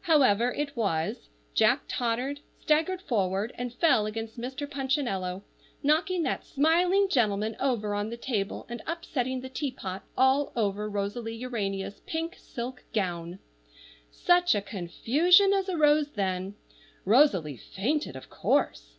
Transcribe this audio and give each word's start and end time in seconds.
However 0.00 0.50
it 0.50 0.74
was, 0.76 1.28
Jack 1.52 1.82
tottered, 1.88 2.40
staggered 2.58 3.02
forward, 3.02 3.52
and 3.56 3.70
fell 3.70 4.06
against 4.06 4.40
Mr. 4.40 4.66
Punchinello, 4.66 5.42
knocking 5.82 6.22
that 6.22 6.42
smiling 6.46 7.06
gentleman 7.10 7.54
over 7.60 7.94
on 7.94 8.08
the 8.08 8.16
table, 8.16 8.64
and 8.70 8.80
upsetting 8.86 9.42
the 9.42 9.50
teapot 9.50 10.02
all 10.16 10.52
over 10.56 10.88
Rosalie 10.88 11.36
Urania's 11.36 12.00
pink 12.06 12.34
silk 12.38 12.82
gown. 12.94 13.40
Such 14.10 14.54
a 14.54 14.62
confusion 14.62 15.52
as 15.52 15.68
arose 15.68 16.12
then! 16.12 16.54
Rosalie 17.04 17.58
fainted, 17.58 18.16
of 18.16 18.30
course. 18.30 18.96